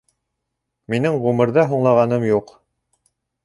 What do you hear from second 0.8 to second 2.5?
Минең ғүмерҙә һуңлағаным